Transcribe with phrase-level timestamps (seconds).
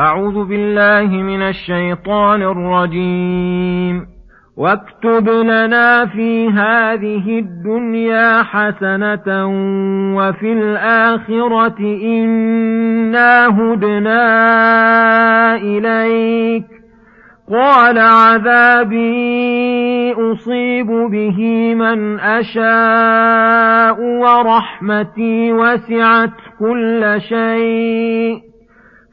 [0.00, 4.06] أعوذ بالله من الشيطان الرجيم.
[4.56, 9.46] واكتب لنا في هذه الدنيا حسنة
[10.16, 14.22] وفي الآخرة إنا هدنا
[15.54, 16.64] إليك.
[17.50, 19.02] قال عذابي
[20.12, 28.47] أصيب به من أشاء ورحمتي وسعت كل شيء.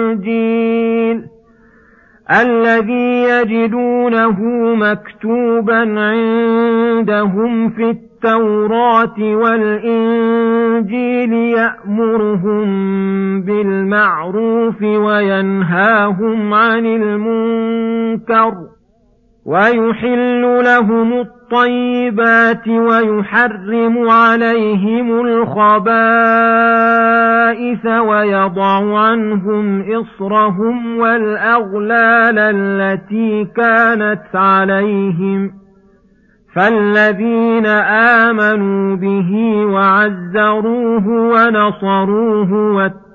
[0.00, 0.50] والإنجيل
[2.30, 4.38] الذي يجدونه
[4.74, 10.52] مكتوبا عندهم في التوراة والإنجيل
[11.32, 12.70] يأمرهم
[13.42, 18.54] بالمعروف وينهاهم عن المنكر
[19.50, 25.66] ويحل لهم الطيبات ويحرم عليهم الخبائث
[27.86, 35.50] ويضع عنهم إصرهم والأغلال التي كانت عليهم
[36.54, 37.66] فالذين
[38.26, 39.32] آمنوا به
[39.66, 42.72] وعزروه ونصروه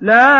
[0.00, 0.38] لا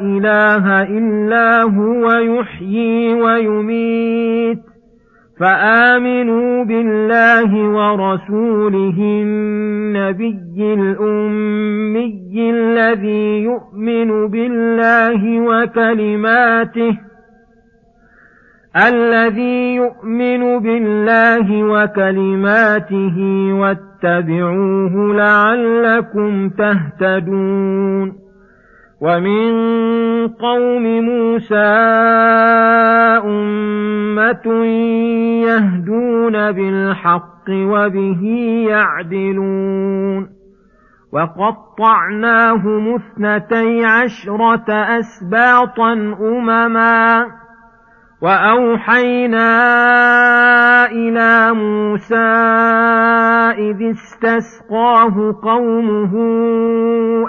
[0.00, 4.74] إله إلا هو يحيي ويميت.
[5.40, 16.98] فآمنوا بالله ورسوله النبي الأمي الذي يؤمن بالله وكلماته
[18.76, 23.16] الذي يؤمن بالله وكلماته
[23.52, 28.24] واتبعوه لعلكم تهتدون
[29.00, 29.52] ومن
[30.28, 31.66] قوم موسى
[33.24, 34.64] أمة
[35.46, 38.22] يهدون بالحق وبه
[38.68, 40.28] يعدلون
[41.12, 47.26] وقطعناهم اثنتي عشرة أسباطا أمما
[48.24, 49.50] وأوحينا
[50.86, 52.26] إلى موسى
[53.58, 56.12] إذ استسقاه قومه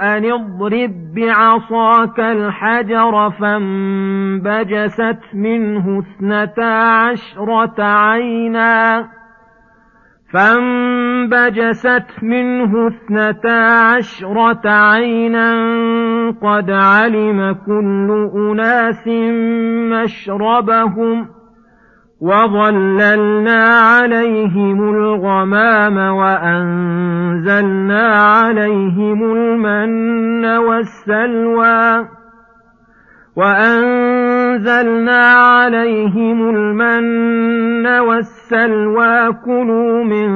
[0.02, 6.74] أن اضرب بعصاك الحجر فانبجست منه اثنتا
[7.12, 9.08] عشرة عينا
[10.34, 15.52] فانبجست منه اثنتا عشرة عينا
[16.42, 19.08] قد علم كل أناس
[19.94, 21.28] مشربهم
[22.22, 32.08] وظللنا عليهم الغمام وأنزلنا عليهم المن والسلوى
[33.36, 34.15] وأنزلنا
[35.10, 40.30] عليهم المن والسلوى كلوا من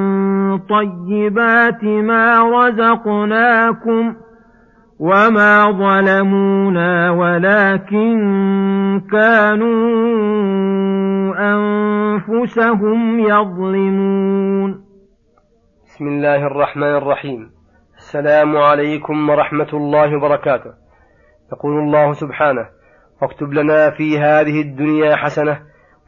[0.57, 4.15] طيبات ما رزقناكم
[4.99, 8.17] وما ظلمونا ولكن
[9.11, 9.79] كانوا
[11.53, 14.83] أنفسهم يظلمون.
[15.85, 17.51] بسم الله الرحمن الرحيم.
[17.97, 20.71] السلام عليكم ورحمة الله وبركاته.
[21.53, 22.78] يقول الله سبحانه
[23.21, 25.61] واكتب لنا في هذه الدنيا حسنة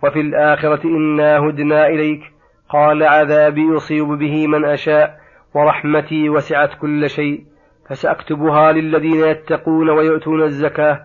[0.04, 2.22] وفي الآخرة إنا هدنا إليك.
[2.70, 5.18] قال عذابي يصيب به من أشاء
[5.56, 7.44] ورحمتي وسعت كل شيء.
[7.90, 11.00] فسأكتبها للذين يتقون ويؤتون الزكاة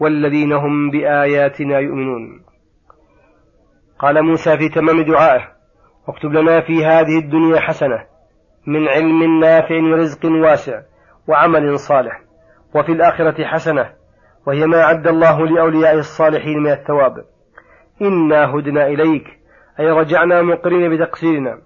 [0.00, 2.42] والذين هم بآياتنا يؤمنون.
[3.98, 5.52] قال موسى في تمام دعائه
[6.08, 8.04] واكتب لنا في هذه الدنيا حسنة
[8.66, 10.80] من علم نافع ورزق واسع
[11.28, 12.20] وعمل صالح
[12.74, 14.01] وفي الآخرة حسنة
[14.46, 17.24] وهي ما أعد الله لأولياء الصالحين من الثواب.
[18.02, 19.24] إنا هدنا إليك.
[19.80, 21.58] أي رجعنا مقرين بتقصيرنا.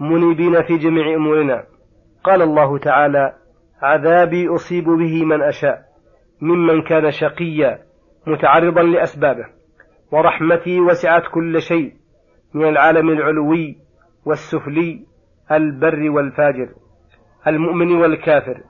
[0.00, 1.64] منيبين في جميع أمورنا.
[2.24, 3.32] قال الله تعالى
[3.82, 5.82] عذابي أصيب به من أشاء.
[6.40, 7.78] ممن كان شقيا
[8.26, 9.46] متعرضا لأسبابه.
[10.12, 11.92] ورحمتي وسعت كل شيء.
[12.54, 13.78] من العالم العلوي
[14.24, 15.06] والسفلي
[15.52, 16.68] البر والفاجر.
[17.46, 18.60] المؤمن والكافر.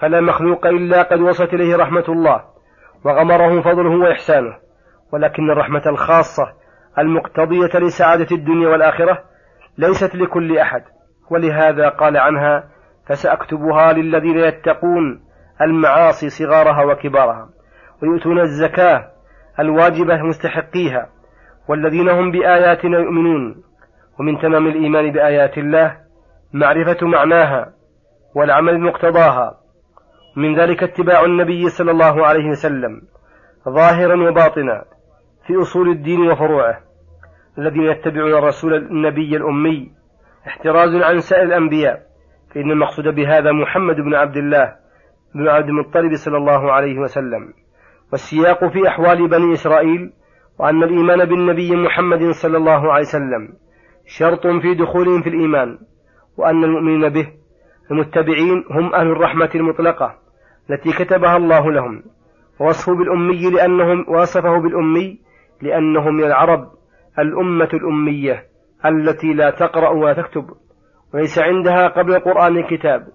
[0.00, 2.51] فلا مخلوق إلا قد وصلت إليه رحمة الله.
[3.04, 4.56] وغمره فضله وإحسانه.
[5.12, 6.52] ولكن الرحمة الخاصة
[6.98, 9.24] المقتضية لسعادة الدنيا والآخرة
[9.78, 10.82] ليست لكل أحد.
[11.30, 12.64] ولهذا قال عنها
[13.06, 15.22] فسأكتبها للذين يتقون
[15.60, 17.48] المعاصي صغارها وكبارها
[18.02, 19.08] ويؤتون الزكاة
[19.60, 21.08] الواجبة مستحقيها
[21.68, 23.62] والذين هم بآياتنا يؤمنون
[24.20, 25.96] ومن تمام الإيمان بآيات الله
[26.52, 27.72] معرفة معناها
[28.34, 29.58] والعمل بمقتضاها
[30.36, 33.00] من ذلك اتباع النبي صلى الله عليه وسلم
[33.68, 34.84] ظاهرا وباطنا
[35.46, 36.78] في أصول الدين وفروعه
[37.58, 39.92] الذين يتبعون الرسول النبي الأمي.
[40.46, 42.02] احتراز عن سائر الأنبياء
[42.54, 44.72] فإن المقصود بهذا محمد بن عبد الله
[45.34, 47.52] بن عبد المطلب صلى الله عليه وسلم.
[48.12, 50.12] والسياق في أحوال بني إسرائيل
[50.58, 53.48] وأن الإيمان بالنبي محمد صلى الله عليه وسلم
[54.06, 55.78] شرط في دخولهم في الإيمان
[56.36, 57.28] وأن المؤمنين به
[57.92, 60.14] المتبعين هم أهل الرحمة المطلقة
[60.70, 62.02] التي كتبها الله لهم
[62.60, 65.18] ووصفه بالأمي لأنهم وصفه بالأمي
[65.62, 66.70] لأنه من العرب
[67.18, 68.46] الأمة الأمية
[68.86, 70.44] التي لا تقرأ ولا تكتب
[71.14, 73.06] وليس عندها قبل القرآن كتاب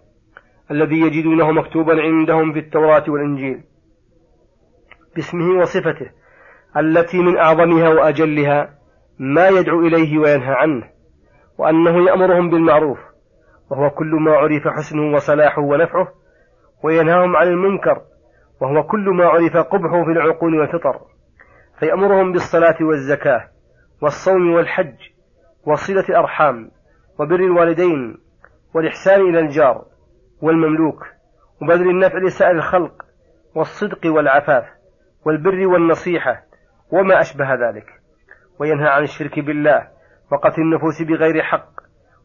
[0.72, 3.64] الذي يجدونه مكتوبا عندهم في التوراة والإنجيل.
[5.16, 6.10] باسمه وصفته
[6.78, 8.70] التي من أعظمها وأجلها
[9.20, 10.84] ما يدعو إليه وينهى عنه
[11.58, 13.00] وأنه يأمرهم بالمعروف
[13.70, 16.08] وهو كل ما عرف حسنه وصلاحه ونفعه
[16.84, 18.02] وينهاهم عن المنكر
[18.62, 21.02] وهو كل ما عرف قبحه في العقول والفطر.
[21.80, 23.50] فيأمرهم بالصلاة والزكاة
[24.02, 24.96] والصوم والحج
[25.66, 26.72] وصلة أرحام
[27.20, 28.18] وبر الوالدين
[28.74, 29.86] والإحسان إلى الجار
[30.42, 31.06] والمملوك
[31.62, 33.06] وبذل النفع لسائر الخلق
[33.56, 34.66] والصدق والعفاف
[35.26, 36.44] والبر والنصيحة
[36.92, 37.86] وما أشبه ذلك.
[38.60, 39.88] وينهى عن الشرك بالله
[40.32, 41.70] وقتل النفوس بغير حق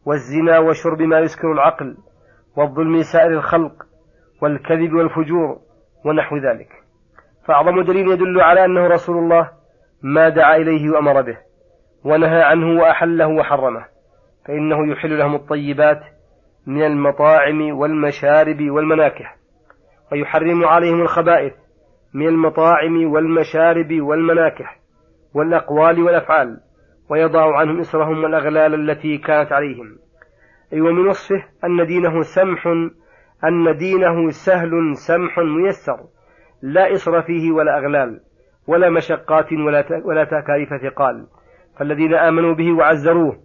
[0.06, 1.96] والزنا وشرب ما يسكر العقل
[2.56, 3.72] والظلم لسائر الخلق
[4.42, 5.58] والكذب والفجور
[6.04, 6.68] ونحو ذلك.
[7.44, 9.50] فأعظم دليل يدل على أنه رسول الله
[10.02, 11.38] ما دعا إليه وأمر به
[12.04, 13.84] ونهى عنه وأحله وحرمه
[14.46, 16.00] فإنه يحل لهم الطيبات
[16.66, 19.36] من المطاعم والمشارب والمناكح
[20.12, 21.52] ويحرم عليهم الخبائث
[22.14, 24.78] من المطاعم والمشارب والمناكح
[25.34, 26.60] والأقوال والأفعال.
[27.10, 29.98] ويضع عنهم إسرهم والأغلال التي كانت عليهم.
[30.72, 32.66] أي أيوة ومن وصفه أن دينه سمح
[33.44, 36.00] أن دينه سهل سمح ميسر.
[36.62, 38.20] لا إصر فيه ولا أغلال
[38.66, 41.26] ولا مشقات ولا ولا تكاليف ثقال.
[41.78, 43.38] فالذين آمنوا به وعزروه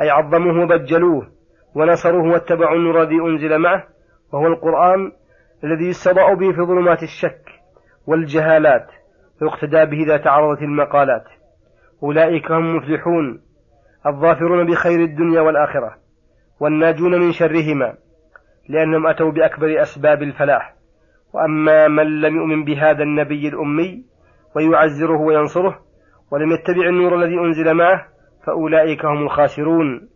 [0.00, 1.28] أي عظموه وبجلوه
[1.74, 3.84] ونصروه واتبعوا النور الذي أنزل معه
[4.32, 5.12] وهو القرآن
[5.64, 7.42] الذي يستضاء به في ظلمات الشك
[8.06, 8.86] والجهالات
[9.42, 11.24] ويقتدى به إذا تعرضت المقالات.
[12.02, 13.40] أولئك هم المفلحون
[14.06, 15.96] الظافرون بخير الدنيا والآخرة
[16.60, 17.94] والناجون من شرهما
[18.68, 20.74] لأنهم أتوا بأكبر أسباب الفلاح.
[21.32, 24.04] وأما من لم يؤمن بهذا النبي الأمي
[24.56, 25.80] ويعزره وينصره
[26.30, 28.06] ولم يتبع النور الذي أنزل معه
[28.46, 30.08] فأولئك هم الخاسرون.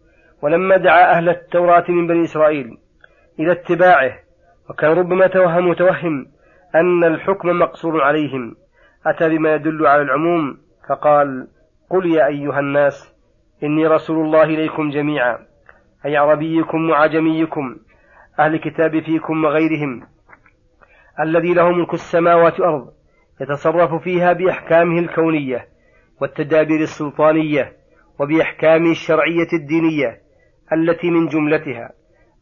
[0.42, 2.78] ولما دعا أهل التوراة من بني إسرائيل
[3.40, 4.18] إلى اتباعه
[4.70, 6.26] وكان ربما توهم متوهم
[6.74, 8.56] أن الحكم مقصور عليهم
[9.06, 11.48] أتى بما يدل على العموم فقال
[11.90, 13.14] قل يا أيها الناس
[13.62, 15.38] إني رسول الله إليكم جميعا
[16.06, 17.76] أي عربيكم وعجميكم
[18.38, 20.02] أهل الكتاب فيكم وغيرهم
[21.20, 22.90] الذي له ملك السماوات والأرض
[23.40, 25.68] يتصرف فيها بأحكامه الكونية
[26.20, 27.72] والتدابير السلطانية
[28.20, 30.20] وبأحكامه الشرعية الدينية
[30.72, 31.92] التي من جملتها.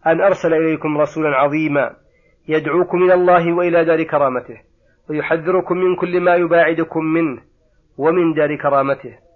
[0.06, 1.96] أن أرسل إليكم رسولا عظيما
[2.48, 4.56] يدعوكم إلى الله وإلى دار كرامته
[5.10, 7.42] ويحذركم من كل ما يباعدكم منه
[7.98, 9.27] ومن دار كرامته.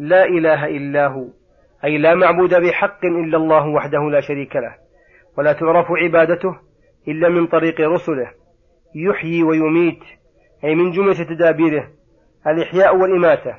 [0.00, 1.24] لا إله إلا هو.
[1.84, 4.74] أي لا معبود بحق إلا الله وحده لا شريك له.
[5.38, 6.56] ولا تعرف عبادته
[7.08, 8.30] إلا من طريق رسله.
[8.94, 10.00] يحيي ويميت.
[10.64, 11.88] أي من جملة تدابيره.
[12.46, 13.54] الإحياء والإماتة.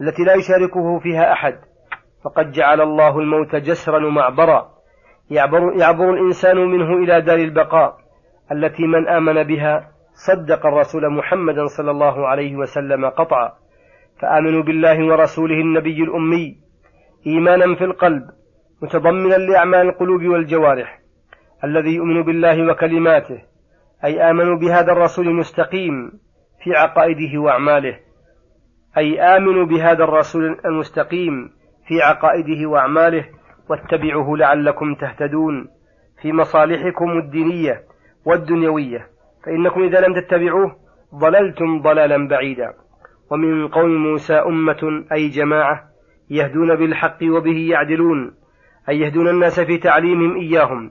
[0.00, 1.58] التي لا يشاركه فيها أحد.
[2.24, 4.70] فقد جعل الله الموت جسرا ومعبرا.
[5.30, 7.96] يعبر, يعبر الإنسان منه إلى دار البقاء.
[8.52, 13.61] التي من آمن بها صدق الرسول محمدا صلى الله عليه وسلم قطعا.
[14.22, 16.56] فآمنوا بالله ورسوله النبي الأمي
[17.26, 18.22] إيمانا في القلب
[18.82, 21.00] متضمنا لأعمال القلوب والجوارح
[21.64, 23.42] الذي يؤمن بالله وكلماته
[24.04, 26.10] أي آمنوا بهذا الرسول المستقيم
[26.64, 27.98] في عقائده وأعماله
[28.98, 31.50] أي آمنوا بهذا الرسول المستقيم
[31.88, 33.24] في عقائده وأعماله
[33.70, 35.68] واتبعوه لعلكم تهتدون.
[36.22, 37.82] في مصالحكم الدينية
[38.26, 39.06] والدنيوية
[39.46, 40.76] فإنكم إذا لم تتبعوه
[41.14, 42.74] ضللتم ضلالا بعيدا.
[43.32, 45.82] ومن قوم موسى أمة أي جماعة
[46.30, 48.34] يهدون بالحق وبه يعدلون
[48.88, 50.90] أي يهدون الناس في تعليمهم إياهم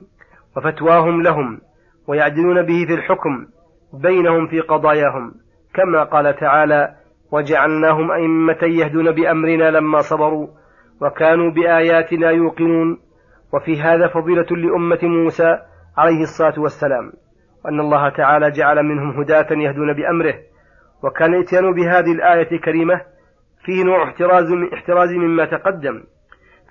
[0.57, 1.61] وفتواهم لهم
[2.07, 3.47] ويعدلون به في الحكم
[3.93, 5.33] بينهم في قضاياهم
[5.73, 6.95] كما قال تعالى
[7.31, 10.47] وجعلناهم أئمة يهدون بأمرنا لما صبروا
[11.01, 12.97] وكانوا بآياتنا يوقنون.
[13.53, 15.57] وفي هذا فضيلة لأمة موسى
[15.97, 17.11] عليه الصلاة والسلام
[17.65, 20.33] وأن الله تعالى جعل منهم هداة يهدون بأمره
[21.03, 23.01] وكان الإتيان بهذه الآية الكريمة
[23.65, 26.03] فيه نوع احتراز من احتراز مما تقدم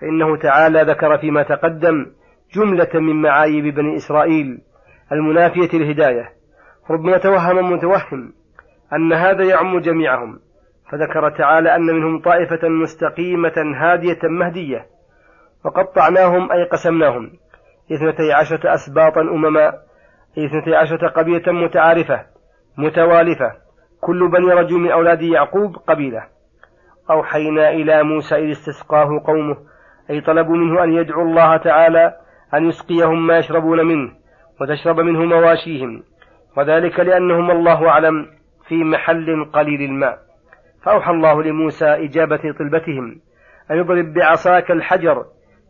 [0.01, 2.07] فإنه تعالى ذكر فيما تقدم
[2.55, 4.59] جملة من معايب بني إسرائيل
[5.13, 6.33] المنافية للهداية.
[6.91, 8.33] ربما توهم متوهم
[8.93, 10.39] أن هذا يعم جميعهم
[10.91, 14.87] فذكر تعالى أن منهم طائفة مستقيمة هادية مهدية
[15.65, 17.31] وقطعناهم أي قسمناهم.
[17.93, 19.73] اثنتي عشرة أسباطا أمما
[20.39, 22.27] اثنتي عشرة قبيلة متعارفة
[22.79, 23.53] متوالفة
[24.01, 26.25] كل بني رجل من أولاد يعقوب قبيلة.
[27.11, 29.57] أوحينا إلى موسى إذ استسقاه قومه
[30.11, 32.17] أي طلبوا منه أن يدعو الله تعالى
[32.55, 34.13] أن يسقيهم ما يشربون منه
[34.61, 36.03] وتشرب منه مواشيهم
[36.57, 38.27] وذلك لأنهم الله أعلم
[38.69, 40.19] في محل قليل الماء.
[40.83, 43.21] فأوحى الله لموسى إجابة طلبتهم
[43.71, 45.25] أن يضرب بعصاك الحجر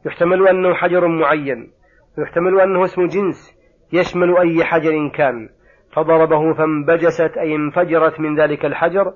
[0.07, 1.71] يحتمل أنه حجر معين
[2.19, 3.57] ويحتمل أنه اسم جنس
[3.93, 5.49] يشمل أي حجر كان.
[5.93, 9.13] فضربه فانبجست أي انفجرت من ذلك الحجر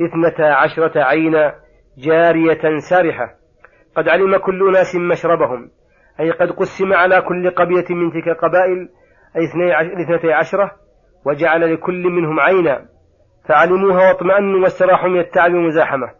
[0.00, 1.54] اثنتا عشرة عينا
[1.98, 3.34] جارية سارحة.
[3.96, 5.70] قد علم كل ناس مشربهم
[6.20, 8.88] أي قد قسم على كل قبيلة من تلك القبائل
[9.36, 9.44] أي
[10.04, 10.70] اثنتي عشرة
[11.26, 12.88] وجعل لكل منهم عينا.
[13.48, 16.10] فعلموها واطمأنوا واستراحوا من التعب والمزاحمة.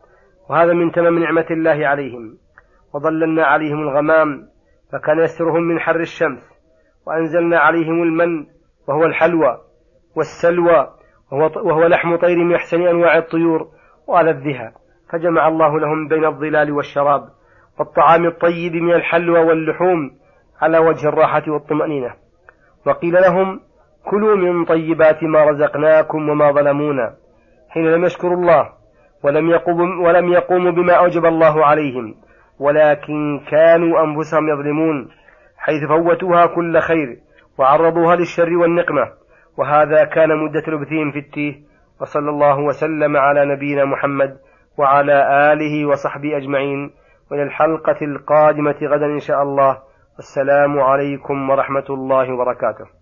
[0.50, 2.38] وهذا من تمام نعمة الله عليهم.
[2.94, 4.48] وظللنا عليهم الغمام
[4.92, 6.42] فكان يسترهم من حر الشمس.
[7.06, 8.46] وأنزلنا عليهم المن
[8.88, 9.58] وهو الحلوى.
[10.16, 10.88] والسلوى
[11.32, 13.68] وهو, لحم طير من أحسن أنواع الطيور
[14.06, 14.72] وألذها
[15.12, 17.22] فجمع الله لهم بين الظلال والشراب
[17.78, 20.10] والطعام الطيب من الحلوى واللحوم
[20.62, 22.14] على وجه الراحة والطمأنينة.
[22.86, 23.60] وقيل لهم
[24.10, 27.14] كلوا من طيبات ما رزقناكم وما ظلمونا.
[27.68, 28.68] حين لم يشكروا الله
[29.24, 32.14] ولم يقوموا, ولم يقوموا بما أوجب الله عليهم.
[32.58, 35.08] ولكن كانوا أنفسهم يظلمون
[35.56, 37.18] حيث فوتوها كل خير
[37.58, 39.21] وعرضوها للشر والنقمة.
[39.58, 41.54] وهذا كان مدة لبثهم في التيه
[42.00, 44.38] وصلى الله وسلم على نبينا محمد
[44.78, 46.90] وعلى آله وصحبه أجمعين.
[47.30, 49.78] وإلى الحلقة القادمة غدا إن شاء الله.
[50.16, 53.01] والسلام عليكم ورحمة الله وبركاته.